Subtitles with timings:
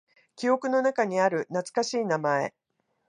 [0.35, 2.55] 記憶の中にある懐かしい名前。